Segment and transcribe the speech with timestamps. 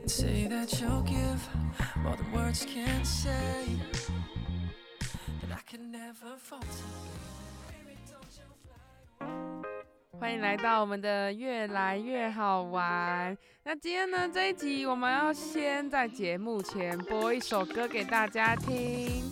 [0.00, 1.40] And say that you'll give
[2.02, 3.64] more than words can say.
[5.40, 6.66] That I can never falter.
[7.68, 13.36] Baby, don't you fly 欢迎来到我们的越来越好玩。
[13.64, 19.22] 那今天呢这一集，我们要先在节目前播一首歌给大家听。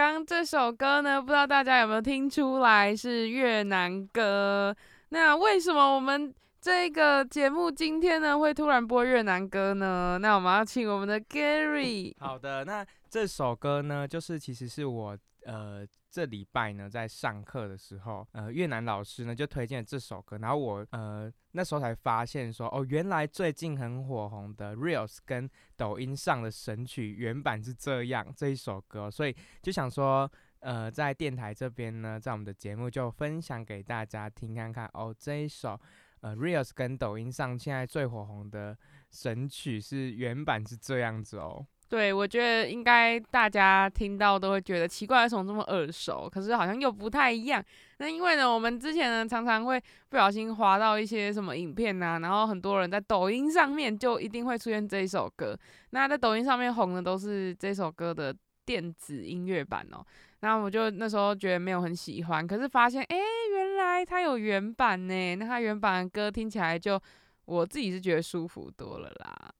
[0.00, 4.74] 刚这首歌呢，不知道大家有没有听出来是越南歌？
[5.10, 10.16] 那为什么我们这个节目今天呢会突然播越南歌呢？
[10.18, 12.14] 那我们要请我们的 Gary。
[12.18, 15.14] 好的，那这首歌呢，就是其实是我
[15.44, 30.30] 呃这礼拜呢在上课的时候，呃越南老师呢就推荐了这首歌，然后我呃那时候才发现说，哦原来最近很火红的 Reels 跟抖音上的神曲原版是这样这一首歌，所以就想说。
[30.62, 35.80] 呃，在电台这边呢，在我们的节目就分享给大家听看看哦，这一首
[36.20, 38.76] 呃 Reels 跟抖音上现在最火红的
[39.10, 41.66] 神曲是原版是这样子哦。
[41.90, 46.30] 对，我觉得应该大家听到都会觉得奇怪，为什么这么耳熟？
[46.32, 47.60] 可是好像又不太一样。
[47.98, 55.58] 那因为呢，我们之前呢常常会不小心滑到一些什么影片呐、然后很多人在抖音上面就一定会出现这一首歌。
[55.90, 58.32] 那在抖音上面红的都是这首歌的
[58.64, 59.98] 电子音乐版哦。
[60.42, 63.18] 那我就那时候觉得没有很喜欢，可是发现诶，
[63.50, 65.34] 原来它有原版呢。
[65.34, 67.02] 那它原版的歌听起来就
[67.46, 69.50] 我自己是觉得舒服多了啦。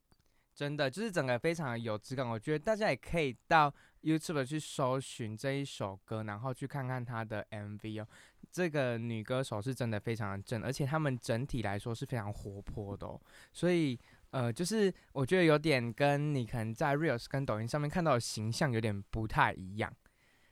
[0.61, 2.29] 真的就是整个非常有质感。
[2.29, 8.07] 我觉得大家也可以到 YouTube 去搜寻这一首歌，然后去看看它的 MV 哦。
[8.53, 13.19] 这个女歌手是真的非常的正，而且她们整体来说是非常活泼的哦。
[13.55, 13.99] 所以
[14.33, 19.91] 呃，就是我觉得有点跟你可能在 Reels 跟抖音上面看到的形象有点不太一样。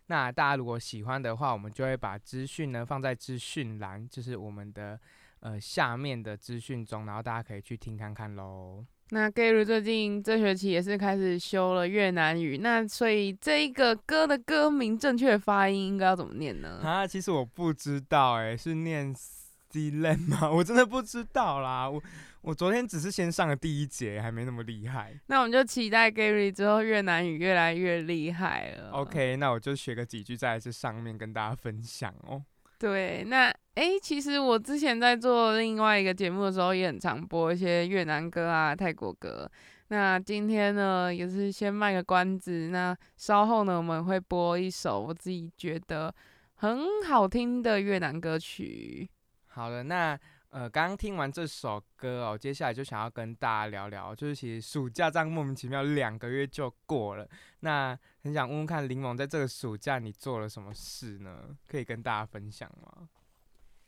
[0.06, 4.99] 那大家如果喜欢的话，我们就会把资讯呢放在资讯栏，就是我们的
[5.40, 8.87] 呃下面的资讯中，然后大家可以去听看看喽。
[9.10, 16.81] 那 Gary 最近这学期也是开始修了越南语，那所以这一个歌的歌名正确发音应该要怎么念呢？
[16.84, 20.50] 啊，其实我不知道哎、是念 C l e n 吗？
[20.52, 21.88] 我真的不知道啦。
[21.88, 22.02] 我
[22.43, 25.19] 我昨天只是先上了第一节，还没那么厉害。
[25.26, 28.90] 那我们就期待 Gary 之后越南语越来越厉害了。
[28.90, 32.43] OK，那我就学个几句在这上面跟大家分享哦。
[32.78, 39.50] 对，那诶，其实我之前在做另外一个节目的时候，也很常播一些越南歌啊、泰国歌。
[39.88, 42.69] 那今天呢，也是先卖个关子。
[42.69, 46.14] 那稍后呢，我们会播一首我自己觉得
[46.54, 49.08] 很好听的越南歌曲。
[49.46, 50.19] 好了，那
[50.50, 57.28] 呃，刚刚听完这首歌哦，接下来就想要跟大家聊聊，就是其实暑假这样莫名其妙两个月就过了，
[57.60, 61.54] 那很想问问看林萌，在这个暑假你做了什么事呢？
[61.66, 63.08] 可以跟大家分享吗？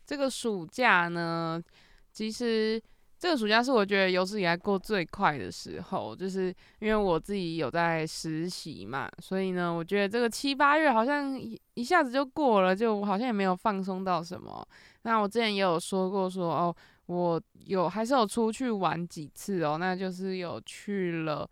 [0.05, 1.63] 这个暑假呢，
[2.11, 2.79] 其实
[3.21, 6.47] 这个暑假是我觉得有史以来过最快的时候，就是
[6.79, 14.67] 因为我自己有在实习嘛，所以呢，我觉得这个七八月好像一一下子就过了，就好像也没有放松到什么。
[15.03, 16.75] 那我之前也有说过说哦，
[17.05, 21.47] 我有还是有出去玩几次哦，那就是有去了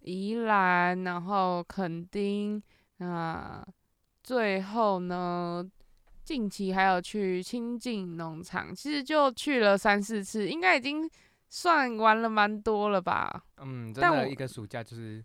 [0.00, 2.60] 宜兰，然后垦丁，
[2.96, 3.64] 那
[4.24, 5.64] 最后呢，
[6.24, 11.08] 近期还有去亲近农场，其实就去了三四次，应该已经
[11.48, 15.22] 算玩了蛮多了吧，嗯，真的一个暑假就是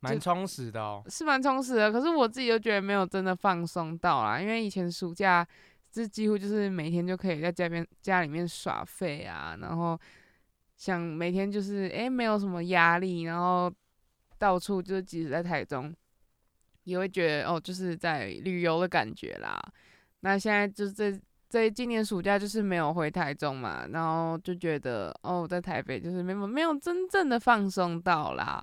[0.00, 1.02] 蛮充实的哦。
[1.08, 1.90] 是蛮充实的。
[1.90, 5.46] 可是我自己又觉得没有真的放松到啦，因为以前暑假
[5.90, 9.98] 这几乎就是每天就可以在家边家里面耍废啊，然后
[10.76, 13.72] 想每天就是诶、没有什么压力，然后
[14.38, 15.92] 到处就是即使在台中，
[16.84, 19.58] 也会觉得哦就是在旅游的感觉啦。
[20.26, 21.16] 那现在就是这
[21.48, 28.60] 这今年暑假就是没有回台中嘛，然后就觉得哦在台北就是没有没有真正的放松到啦。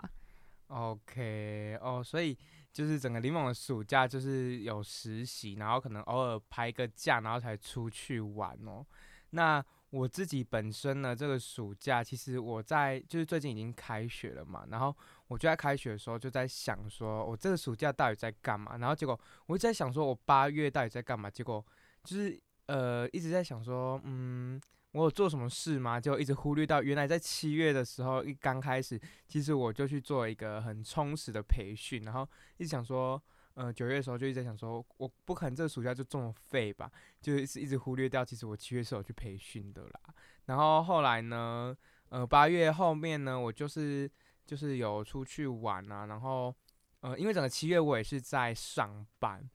[0.68, 2.38] OK，哦，所以
[2.74, 8.86] 就是整个林猛的暑假就是有实习，然后可能偶尔排个假，然后才出去玩哦。
[9.30, 14.94] 那我自己本身呢，这个暑假其实我在就是最近已经开学了嘛，然后
[15.34, 18.78] 我就在开学的时候就在想说，我这个暑假到底在干嘛？
[18.78, 21.28] 然后结果我一直在想说，我八月到底在干嘛？
[21.28, 21.66] 结果
[22.04, 26.00] 就是呃一直在想说，嗯，我有做什么事吗？
[26.00, 29.00] 就一直忽略到原来在七月的时候一刚开始。
[29.28, 33.20] 其实我就去做一个很充实的培训，然后一直想说，
[33.56, 40.00] 呃，九月的时候就一直在想说，我不可能这个暑假就这么废吧，就是一直忽略掉，其实我七月是有去培训的啦。
[40.46, 41.76] 然后后来呢，
[42.10, 44.08] 呃，八月后面呢，我就是
[44.46, 46.54] 就是有出去玩啊，然后
[47.02, 49.50] 呃，因为整个七月我也是在上班。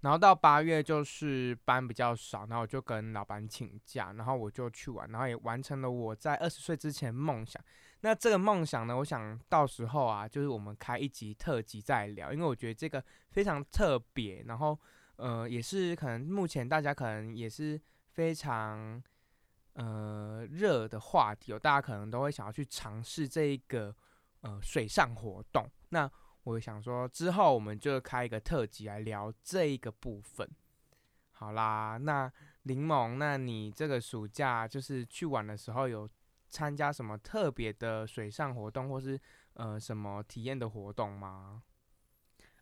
[0.00, 7.62] 然后到八月就是班比较少，然后我就跟老板请假，然后我就去玩，然后也完成了我在二十岁之前梦想。
[8.00, 14.78] 那这个梦想呢，我想到时候啊，就是我们开一集特辑再聊，因为我觉得这个非常特别，然后
[15.16, 17.78] 呃，也是可能目前大家可能也是
[18.12, 19.02] 非常
[19.74, 23.94] 呃热的话题哦，大家可能都会想要去尝试这一个
[24.40, 25.66] 呃水上活动。
[25.90, 26.10] 那
[26.44, 30.48] 我想说，之后我们就开一个特辑来聊这一个部分。
[31.32, 32.30] 好啦，那
[32.64, 36.08] 林萌，那你这个暑假就是去玩的时候有
[36.48, 39.18] 参加什么特别的水上活动，或是
[39.54, 41.62] 呃什么体验的活动吗？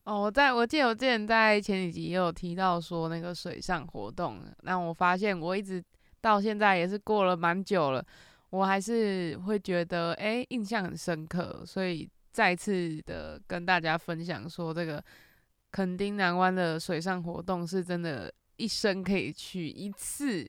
[0.04, 5.84] 哦，我在我记得我之前在前几集也有提到说那个水上活动，那我发现我一直
[6.20, 8.04] 到现在也是过了蛮久了，
[8.50, 15.02] 我还是会觉得诶印象很深刻，所以再次的跟大家分享说这个
[15.70, 20.48] 垦丁南湾的水上活动是真的一生可以去一次。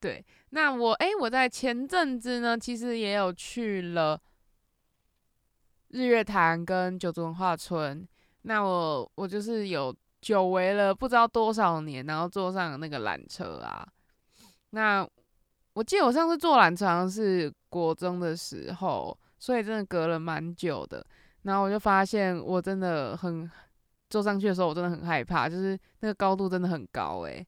[0.00, 4.20] 对，那我诶，我在前阵子呢，其实也有去了
[5.88, 8.06] 日月潭跟九族文化村。
[8.42, 13.86] 那我我就是有久违了不知道多少年，然后坐上那个缆车啊。
[14.70, 15.08] 那
[15.78, 21.06] 我记得我上次坐缆车是国中的时候，所以真的隔了蛮久的。
[21.42, 23.48] 然后我就发现我真的很
[24.10, 27.46] 坐上去的时候，我真的很害怕，就是那个高度真的很高诶、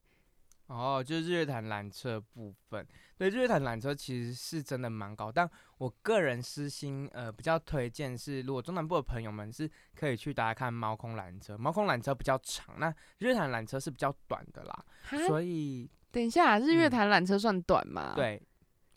[0.67, 2.87] 哦，就是日月潭缆车部分。
[3.17, 5.47] 对，日月潭缆车其实是真的蛮高，但
[5.79, 14.85] 我个人私心呃比较推荐是，如果中南部的朋友们是可以去大家看猫空缆车，猫空缆车比较长，那日月潭缆车是比较短的啦，
[15.27, 18.13] 所以等一下，日月嗯潭缆车算短吗？。
[18.15, 18.41] 对，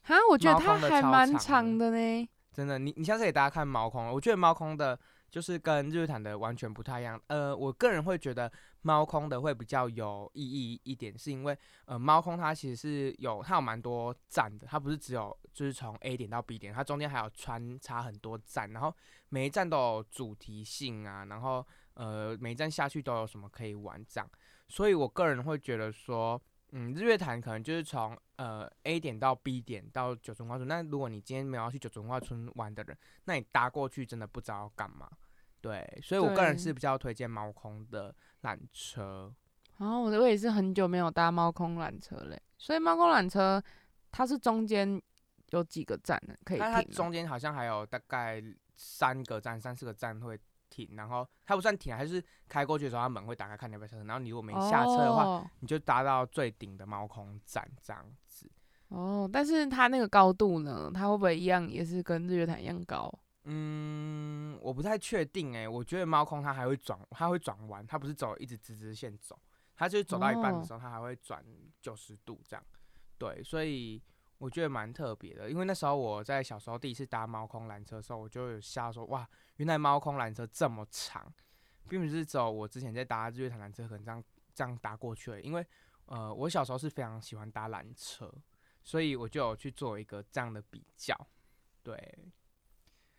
[0.03, 2.29] 哈，我觉得它还空的超蛮长的的呢。
[2.53, 4.99] 真的，你你下次给大家看猫空，我觉得猫空的
[5.31, 7.21] 就是跟日月潭的完全不太一样。
[7.27, 8.51] 呃，我个人会觉得
[8.83, 18.95] 猫空的会比较有意义一点，是因为呃猫空它其实是有它有蛮多站的，它不是只有就是从 A 点到 B 点，它中间还有穿插很多站，然后
[19.31, 24.31] 每一站都有主题性啊，然后呃每一站下去都有什么可以玩这样，
[24.69, 26.41] 所以我个人会觉得说。
[26.77, 30.67] 嗯，日月潭可能就是从呃 A 点到 B 点到九族文化村。
[30.67, 35.09] 那如果你今天没有要去九族文化村玩的人，那你搭过去真的不知道要干嘛。
[35.61, 38.13] 对，所以我个人是比较推荐猫空的
[38.43, 39.33] 缆车。
[39.79, 43.63] 然后我我也是很久没有搭猫空缆车嘞，所以猫空缆车
[44.11, 45.01] 它是中间
[45.51, 46.35] 有几个站呢？
[46.45, 46.67] 可以停？
[46.67, 48.43] 但它中间好像还有大概
[48.75, 50.37] 三个站、三四个站会
[50.75, 54.05] 停，然后它不算停还，是开过去的时候，它门会打开看你要不要下车。
[54.05, 58.51] 然后你如果没下车的话，哦你就搭到最顶的猫空站这样子。
[58.89, 63.13] 哦，但是它那个高度呢，它会不会一样也是跟日月潭一样高？
[63.45, 69.39] 嗯，我不太确定哎、我觉得猫空它还会转，它会转弯，它不是走一直直直线走，
[69.77, 71.45] 它就是走到一半的时候，它还会转
[71.81, 72.65] 九十度这样。
[73.19, 74.03] 对，所以
[74.39, 81.33] 我觉得蛮特别的，因为那时候我在小时候第一次搭猫空缆车的时候，我就有吓说哇，原来猫空缆车这么长，
[81.89, 85.67] 并不是走我之前在搭日月潭缆车可能这样这样搭过去而已，因为
[86.07, 88.33] 呃我小时候是非常喜欢搭缆车，
[88.83, 91.15] 所以我就有去做一个这样的比较，
[91.83, 92.33] 对。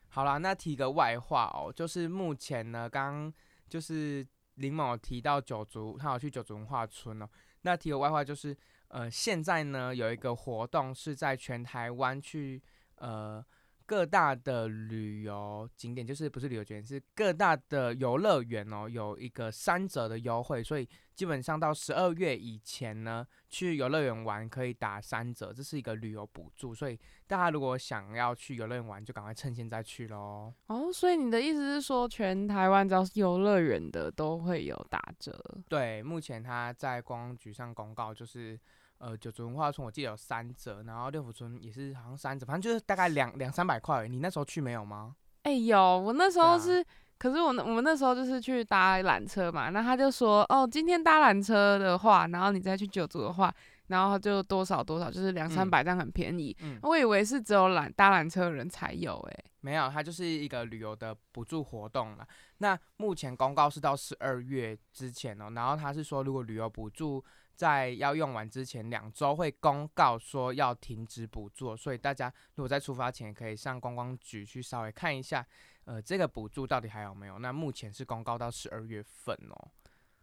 [0.09, 3.33] 好啦，那提个外话哦，就是目前呢，刚刚
[3.67, 7.29] 就是林某提到九族，他有去九族文化村哦。
[7.63, 8.55] 那提个外话就是，
[8.87, 12.63] 呃，现在呢有一个活动是在全台湾去
[12.95, 13.45] 呃
[13.85, 30.53] 各大的旅游景点，就是不是旅游景点，是各大的游乐园哦，有一个三折的优惠，所以基本上到十二月以前呢，去游乐园玩可以打三折，这是一个旅游补助，所以大家如果想要去游乐园玩，就赶快趁现在去喽。
[30.67, 35.39] 哦，所以你的意思是说，全台湾只要是游乐园的都会有打折？
[35.69, 38.59] 对，目前他在观光局上公告，就是
[38.97, 44.07] 呃九族文化村我记得有三折，然后六福村也是好像三折，反正就是大概两两三百块。
[44.07, 45.15] 你那时候去没有吗？
[45.43, 46.83] 哎、有，我那时候是，
[47.17, 53.53] 可是我那我们那时候就是去搭缆车嘛，那他就说，哦，今天搭缆车的话，然后你再去九族的话，
[53.87, 56.55] 然后就多少多少，就是两三嗯百，这样很便宜。
[56.61, 62.27] 嗯，我以为是只有缆搭缆车的人才有、欸，没有，它就是一个旅游的补助活动了。
[62.57, 67.23] 那目前公告是到十二月之前哦，然后他是说，如果旅游补助
[67.55, 75.45] 在要用完之前两周会公告说要停止补助，所以大家如果在出发前可以上观光局去稍微看一下，
[75.85, 77.39] 呃，这个补助到底还有没有？
[77.39, 79.71] 那目前是公告到十二月份哦。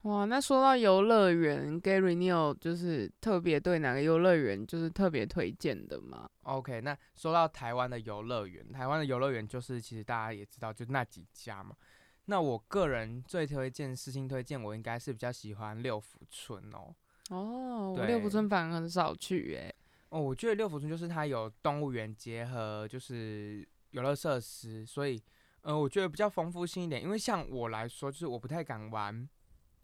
[0.03, 11.77] 哇，那说到游乐园，Gary，你有就是特别对哪个游乐园就是特别推荐的吗？OK，那说到台湾的游乐园，台湾的游乐园就是其实大家也知道，就那几家嘛。
[12.25, 16.93] 那我个人最推荐、私心推荐，我应该是比较喜欢六福村哦。
[17.31, 19.75] 哦，我对六福村反而很少去、欸，
[20.09, 25.23] 哦，我觉得六福村就是它有动物园结合就是游乐设施，所以
[25.63, 27.03] 呃，我觉得比较丰富性一点。
[27.03, 29.29] 因为像我来说，就是我不太敢玩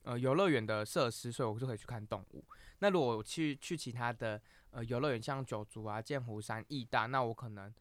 [0.02, 2.44] 呃游乐园的设施，所以我就可以去看动物。
[2.80, 4.40] 那如果我去去其他的
[4.70, 7.72] 呃游乐园，像九族啊、剑湖山、义大，那我可能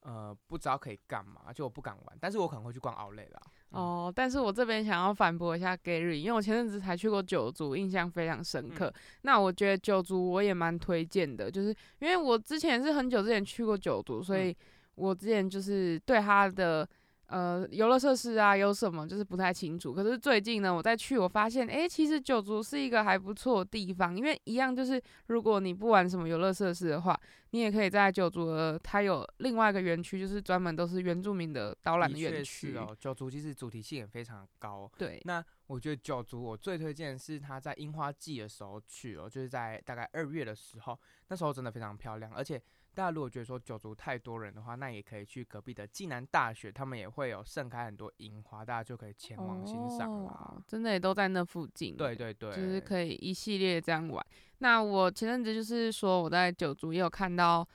[0.00, 3.40] 呃不知道可以干嘛，就我不敢玩，但是我可能会去逛奥莱啦。
[3.74, 3.82] 嗯。
[3.82, 8.86] 哦，但是我这边想要反驳一下 Gary，因为我前阵子才去过九族，印象非常深刻。
[8.86, 14.56] 嗯那我觉得九族我也蛮推荐的，就是因为我之前是很久之前去过九族，所以嗯
[14.96, 16.88] 我之前就是对他的
[17.26, 19.92] 呃游乐设施啊有什么就是不太清楚。
[19.92, 32.76] 可是最近呢，我再去，我发现诶，其实九族是一个还不错的地方，因为一样就是如果你不玩什么游乐设施的话，你也可以在九族的它有另外一个园区，就是专门都是原住民的导览的园区。
[32.76, 42.60] 哦，九族其实主题性也非常高哦、对，那我觉得九族我最推荐是他在樱花季的时候去哦，就是在大概二月的时候，那时候真的非常漂亮，而且
[42.94, 50.30] 大家如果觉得说九族太多人的话，那也可以去隔壁的暨南大学，他们也会有盛开很多樱花，大家就可以前往欣赏啦。
[50.32, 51.96] 哦，真的也都在那附近。
[51.96, 54.24] 对对对，就是可以一系列这样玩。
[54.58, 57.66] 那我前阵子就是说我在九族也有看到，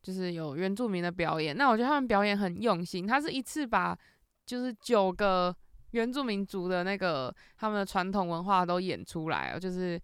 [0.00, 1.56] 就是有原住民的表演。
[1.56, 3.98] 那我觉得他们表演很用心，他是一次把
[4.46, 5.54] 就是九个
[5.90, 10.00] 原住民族的那个他们的传统文化都演出来哦，就是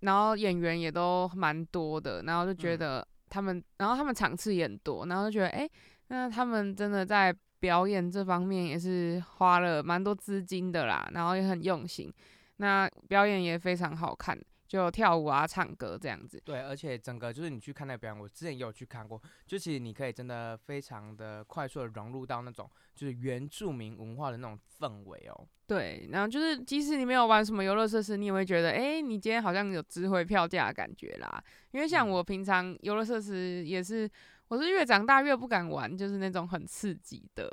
[0.00, 5.70] 然后演员也都蛮多的，然后就觉嗯得他们，然后他们场次也很多，然后就觉得哎、诶
[6.08, 12.12] 那他们真的在表演这方面也是花了蛮多资金的啦，然后也很用心。
[12.56, 14.38] 那表演也非常好看，
[14.70, 16.40] 就跳舞啊、唱歌这样子。
[16.44, 25.44] 对，而且整个就是你去看那个表演，我之前也有去看过，就其实你可以真的非常的快速的融入到那种就是原住民文化的那种氛围哦。
[25.66, 31.42] 对，然后就是即使你没有玩什么游乐设施，你也会觉得，哎、你今天好像有值回票价的感觉啦。
[31.72, 34.08] 因为像嗯我平常游乐设施也是，
[34.46, 37.50] 我是越长大越不敢玩，就是那种很刺激的，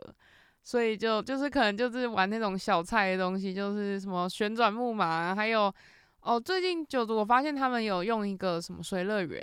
[0.62, 5.74] 所以就就是可能就是玩那种小菜的东西，就是什么旋转木马，还有
[6.27, 9.41] 哦，最近九族我发现他们有用一个什么水乐园，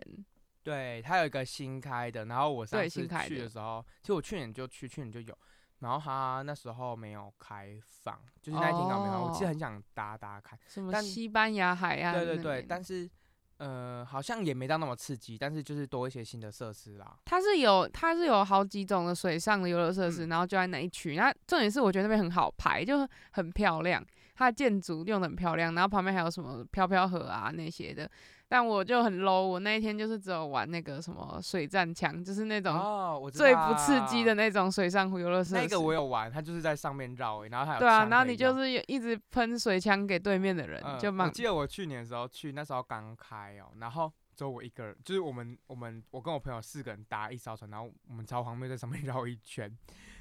[0.62, 5.34] 对，它有一个新开的，然后我上次对新开的去的时候，其实我去年就去，去年就有，
[5.78, 10.58] 然后它那时候没有开放，就是那一天刚好没有开放，我其实哦很想搭搭看。
[10.68, 13.08] 什么但西班牙海岸那边，对对对，但是
[13.56, 17.16] 呃好像也没到那么刺激，但是就是多一些新的设施啦。
[17.24, 21.16] 它是有它是有好几种的水上的游乐设施，嗯然后就在那一区。
[21.16, 28.10] 那重点是我觉得那边很好拍，就很漂亮，它的建筑用的很漂亮，然后旁边还有什么飘飘河啊那些的。
[28.46, 35.62] 但我就很 low，我那一天就是只有玩那个什么水战枪，就是那种哦，最不刺激的那种水上游乐设施。
[35.62, 49.74] 那个我有玩，它就是在上面绕然后还有对啊，然后你就是一直喷水枪给对面的人，嗯，就蛮我记得我去年的时候去，那时候刚开哦，然后只有我一个人，就是我们我们我跟我朋友四个人搭一艘船，然后我们超荒谬在上面绕一圈。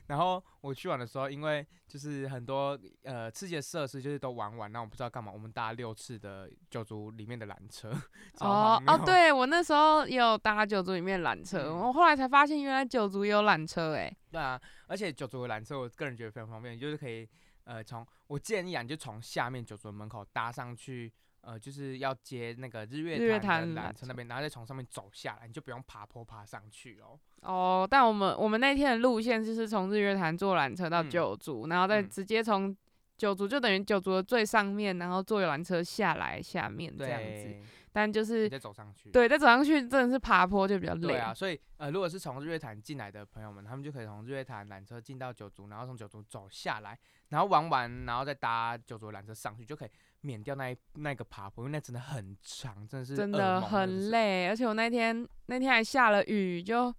[0.07, 7.89] 然后我去玩的时候，因为就是很多呃刺激的设施就是都玩完，那我不知道干嘛，我们搭六次的九族里面的缆车，
[8.41, 17.27] 哦哦，， 对我那时候也有搭九族里面缆车，嗯我后来才发现原来九族也有缆车哎、对啊，而且九族的缆车，我个人觉得非常方便，就是可以
[17.63, 21.11] 呃从我建议啊，你就从下面九族的门口搭上去。
[21.43, 27.19] 呃，就是要接那个日日月月潭缆车那边，然后再从上面走下来，你就不用爬坡爬上去哦。
[27.41, 32.75] 哦，但我们我们那天的路线就是从日月潭坐缆车到嗯九族，然后再嗯直接从
[33.17, 37.55] 九族就等于九族的最上面，然后坐游览车下来下面这样子。
[37.95, 39.11] 但就是你再走上去。
[39.11, 41.09] 对，再走上去真的是爬坡就比较累。
[41.09, 46.97] 对啊，所以呃，如果是从日月潭进来的朋友们，他们就可以从日月潭缆车进到九族，然后从九族走下来，
[47.29, 49.89] 然后玩完，然后再搭九族的缆车上去，就可以
[50.23, 54.09] 免掉那一那个爬坡，因为那真的很长，真的是真的很。
[54.09, 56.93] 累，而且我那天那天还下了雨，就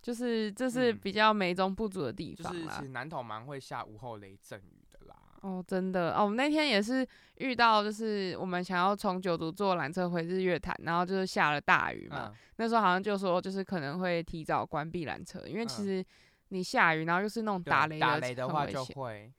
[0.00, 2.60] 就是这是嗯比较美中不足的地方啦。
[2.60, 5.16] 就是其实南投蛮会下午后雷阵雨的啦。
[5.40, 7.06] 哦，真的哦，我们那天也是
[7.38, 12.28] 遇到，就是我们想要从九族坐缆车回日月潭，然后就是下了大雨嘛。
[12.28, 16.04] 嗯，那时候好像就说，就是可能会提早关闭缆车，因为其嗯实
[16.48, 19.32] 你下雨，然后又是那种打雷打雷的话就会。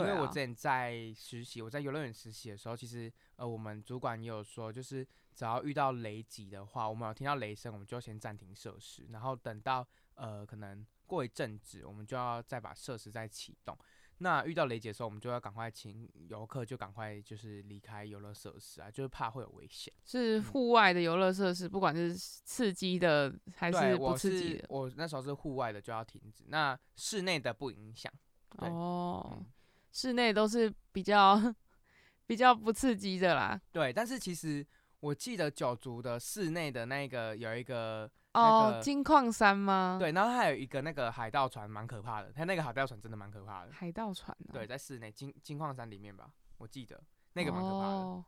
[0.00, 13.76] 因对啊为我之前在实习，我在游乐园实习的时候，其实呃，我们主管也有说，就是只要遇到雷击的话，我们有听到雷声，我们就先暂停设施，然后等到呃可能过一阵子，我们就要再把设施再启动。
[14.18, 19.92] 那遇到雷击的时候，我们就要赶快请游客就赶快就是离开游乐设施啊，就是怕会有危险。
[20.04, 24.64] 是嗯户外的游乐设施，不管是刺激的还，是不是刺激的。
[24.68, 28.10] 我那时候是户外的就要停止，那室内的不影响。
[28.56, 29.46] 对哦嗯，
[29.94, 31.40] 室内都是比较
[32.26, 33.58] 比较不刺激的啦。
[33.72, 34.66] 对，但是其实
[35.00, 42.32] 我记得九族的室内的那个有一个那哦，金矿山吗？，对，然后还有一个那个海盗船，蛮可怕的。
[42.32, 43.72] 它那个海盗船真的蛮可怕的。
[43.72, 44.52] 海盗船、哦。
[44.52, 46.28] 对，在室内金金矿山里面吧，
[46.58, 47.00] 我记得
[47.34, 47.92] 那个蛮可怕的。
[47.94, 48.24] 哦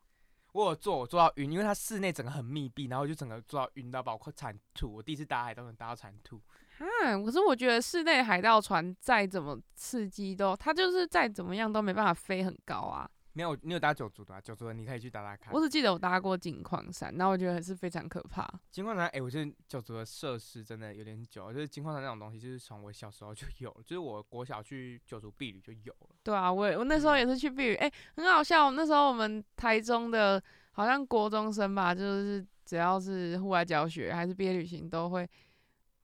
[0.53, 4.95] 我有坐，我坐到晕，因为它室内整个很密闭，然后就整个坐到晕到把我快惨吐。
[4.95, 6.41] 我第一次搭海盗船搭到惨吐。
[6.79, 13.09] 啊，可是我觉得室内海盗船再怎么刺激都，它就是再怎么样都没办法飞很高啊。
[13.33, 15.61] 没有，你有搭九族的、啊，九族的你可以去搭搭看我。
[15.61, 18.49] 只记得我搭过金矿山，然后我觉得还是非常可怕。
[18.71, 26.17] 金矿山，哎、我觉得九族的设施真的有点久，就是金矿山那种东西，就是从我小时候就有了，就是我国小去九族避旅就有了。
[26.23, 28.71] 对啊，我也我那时候也是去避雨，哎、很好笑。
[28.71, 35.29] 那时候我们台中的好像国中生吧，就是只要是户外教学还是毕业旅行，都会，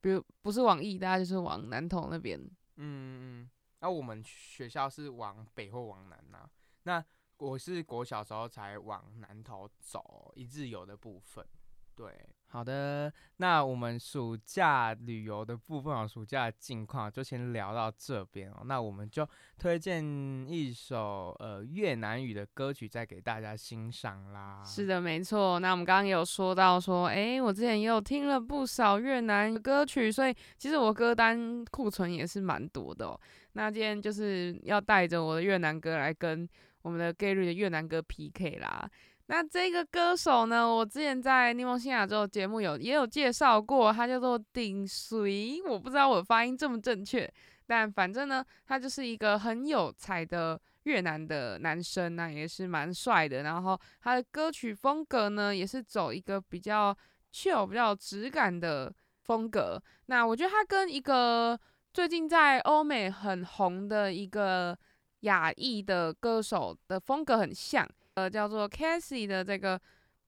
[0.03, 2.37] 比如不是往义大家，就是往南头那边。
[2.75, 6.45] 嗯嗯，那、我们学校是往北或往南呐、
[6.83, 7.01] 那
[7.37, 11.47] 我是国小时候才往南头走一日游的部分。
[11.95, 18.61] 对，好的，那我们暑假旅游的部分哦，暑假的近况就先聊到这边哦。
[18.65, 20.03] 那我们就推荐
[20.47, 24.61] 一首呃越南语的歌曲，再给大家欣赏啦。
[24.63, 25.59] 是的，没错。
[25.59, 33.19] 那我们刚刚也有说到说，诶，我之前也有听了不少越南歌曲，所以其实我歌单库存也是蛮多的哦。
[33.53, 36.47] 那今天就是要带着我的越南歌来跟
[36.83, 38.87] 我们的 Gary 的越南歌 PK 啦。
[39.27, 47.31] 那这个歌手呢，我之前在柠檬新亚洲节目有也有介绍过，他叫做顶随，我不知道我发音正不正确，
[47.65, 53.43] 但反正呢，他就是一个很有才的越南的男生那也是蛮帅的。
[53.43, 56.95] 然后他的歌曲风格呢，也是走一个比较
[57.33, 59.81] chill、比较有质感的风格。
[60.07, 61.57] 那我觉得他跟一个
[61.93, 64.77] 最近在欧美很红的一个
[65.21, 67.87] 亚裔的歌手的风格很像。
[68.15, 69.79] 呃，叫做 Cassie 的这个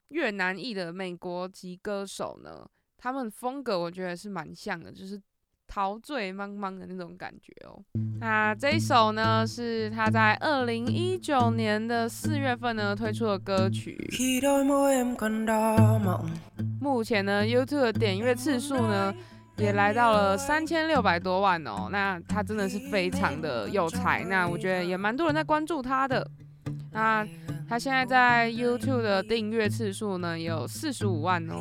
[0.09, 2.67] 越南裔的美国籍歌手呢，
[2.97, 5.21] 他们风格我觉得是蛮像的，就是
[5.67, 7.83] 陶醉茫茫的那种感觉哦。
[8.19, 13.95] 那这一首呢，是他在二零一九年的四月份呢推出的歌曲。
[16.81, 19.13] 目前呢，YouTube 的点阅次数呢
[19.57, 21.89] 也来到了三千六百多万哦。
[21.91, 26.27] 那他真的是非常的有才，那我觉得也蛮多人在关注他的。
[26.91, 27.27] 那
[27.67, 31.55] 他现在在 YouTube 的订阅次数呢有四十五万哦。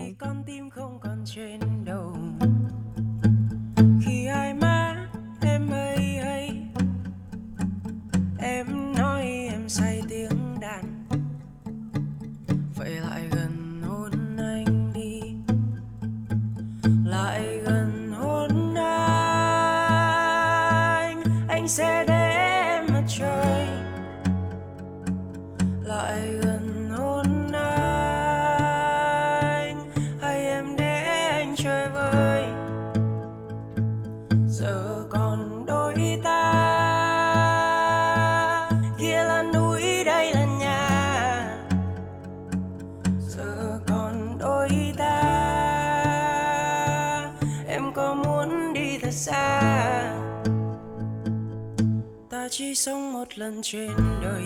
[52.56, 53.90] Chỉ sống một lần trên
[54.22, 54.44] đời.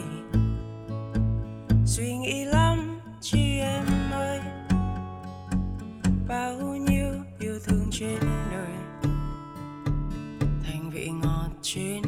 [1.87, 4.41] Suy nghĩ lắm chị em ơi?
[6.29, 7.09] Bao nhiêu
[7.41, 8.19] yêu thương trên
[8.51, 9.05] đời.
[10.41, 12.08] Thành vị ngọt trên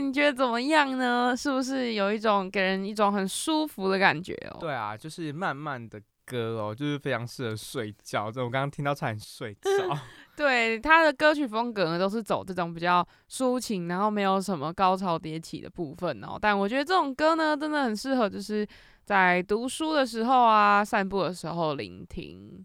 [0.00, 1.34] 你觉得怎么样呢？
[1.36, 4.58] 是不是有一种给人一种很舒服的感觉哦？
[4.60, 8.30] 对啊，就是慢慢的歌哦，就是非常适合睡觉。
[8.30, 9.98] 这我刚刚听到差点睡着。
[10.36, 16.38] 对，他的歌曲风格呢都是走这种比较抒情，然后没有什么高潮迭起的部分哦。
[16.40, 18.66] 但我觉得这种歌呢，真的很适合就是
[19.04, 22.64] 在读书的时候啊、散步的时候聆听。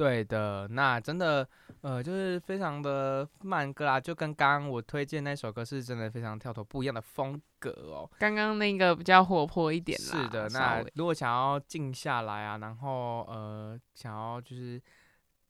[0.00, 1.46] 对的，那真的
[1.82, 8.10] 呃，就是非常的慢歌啦，就跟刚刚我推荐那首歌是真的非常跳脱不一样的风格哦。
[8.18, 10.22] 刚刚那个比较活泼一点啦。
[10.22, 14.80] 是的，那如果想要静下来啊，然后呃，想要就是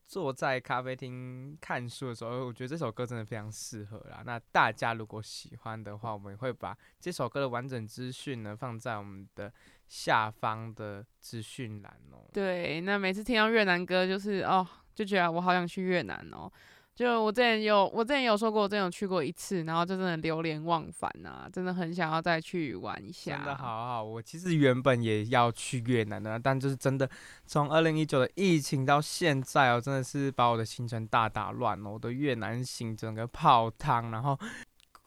[0.09, 4.25] 坐在咖啡厅看书的时候，我觉得这首歌真的非常适合啦。
[4.27, 9.53] 那大家如果喜欢的话，我们会把这首歌的完整资讯呢放在我们的
[9.91, 12.25] 下方的资讯栏哦。
[12.33, 16.51] 对，那每次听到越南歌，就是哦，就觉得我好想去越南哦。
[16.95, 23.37] 就我之前有，我之前有说过，我之前有去过一次，然后就真的流连忘返啊，真的很想要再去玩一下。
[23.37, 27.09] 真的好好，我其实原本也要去越南的，但就是真的
[27.47, 34.39] 从二零一九的疫情到现在哦，真的是把我的行程大打乱哦，我的越南行整个泡汤，然后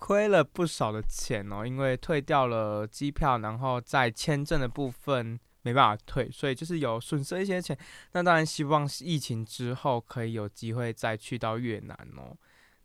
[0.05, 7.77] 亏了不少的钱哦，因为退掉了机票，然后在签证的部分没办法退，所以就是有损失一些钱。
[8.11, 12.35] 那当然希望疫情之后可以有机会再去到越南哦。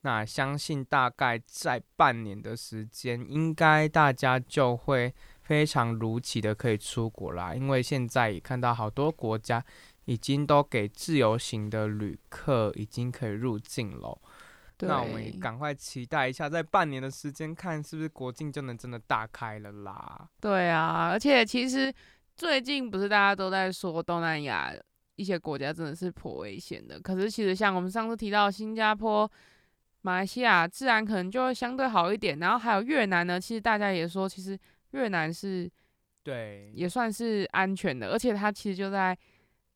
[0.03, 7.53] 那相信大概在半年的时间，应该大家就会非常如期的可以出国啦。
[7.53, 9.65] 因为现在也看到好多国家
[10.05, 14.17] 已经都给自由行的旅客已经可以入境了。
[14.79, 20.29] 对那我们也赶快期待一下，在半年的时间，看是不是国境就能真的大开了啦。
[20.41, 21.93] 对啊，而且其实
[22.37, 24.73] 最近不是大家都在说东南亚
[25.17, 29.29] 一些国家真的是颇危险的，可是其实像我们上次提到新加坡、
[30.03, 32.39] 马来西亚，自然可能就会相对好一点。
[32.39, 34.57] 然后还有越南呢，其实大家也说，其实
[34.93, 35.69] 越南是
[36.23, 39.19] 对，也算是安全的，而且它其实就在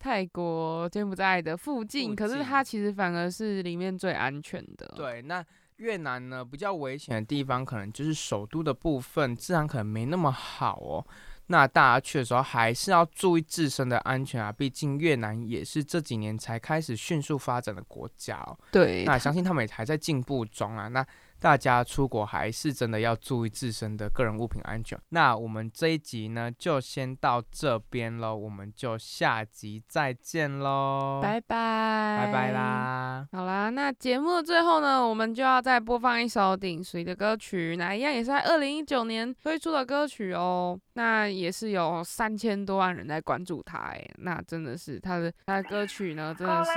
[0.03, 4.93] 泰国、柬埔寨的附近，附可是它其实反而是里面最安全的。
[4.97, 5.45] 对，那
[5.77, 11.07] 越南呢比较危险的地方，可能就是首都的部分，治安可能没那么好哦。
[11.47, 18.59] 那大家去的时候还是要注意自身的安全啊，毕竟越南也是这几年才开始迅速发展的国家哦。
[18.73, 20.88] 对，那相信他们也还在进步中啊。
[20.88, 21.07] 那
[21.42, 24.96] 大家出国还是真的要注意自身的个人物品安全。
[25.09, 32.52] 那我们这一集呢，就先到这边喽，我们就下集再见喽，拜拜，拜拜。
[32.52, 33.26] 啦。
[33.33, 40.78] 好啦，那节目的最后呢，我们就要再播放一首顶随的歌曲，那一样也是在二零一九年推出的歌曲哦。
[40.94, 46.70] 那也是有三千多万人在关注他，哎，那真的是他的他的歌曲呢，真的是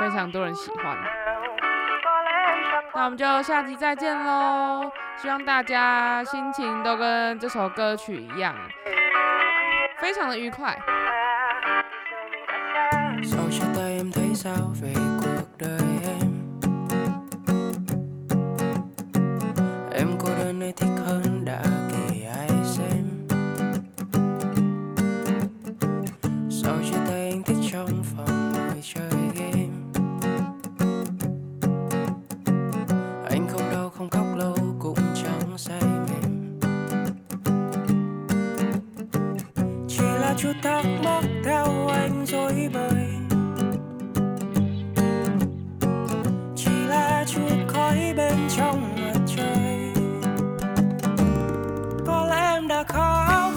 [0.00, 1.29] 非常多人喜欢。
[2.94, 8.54] 那我们就下集再见喽，希望大家心情都跟这首歌曲一样，
[10.00, 10.76] 非常的愉快。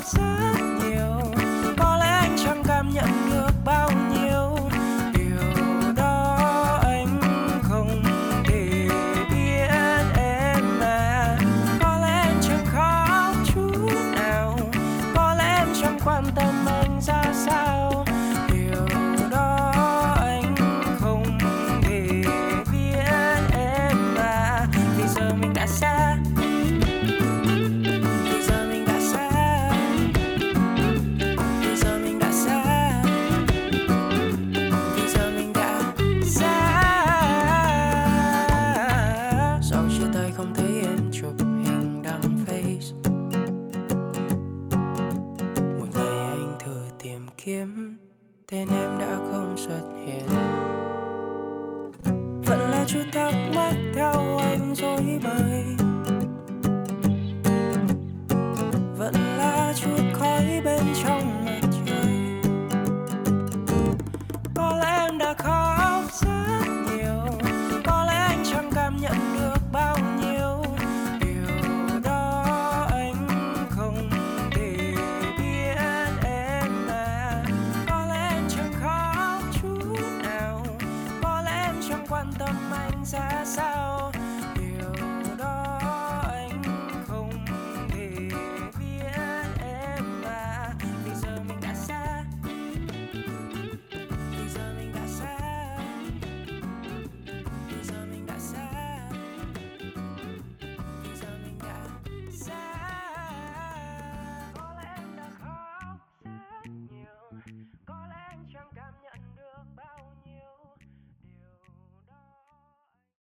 [0.03, 1.31] Khóc rất nhiều.
[1.77, 3.32] Có lẽ anh chẳng cảm nhận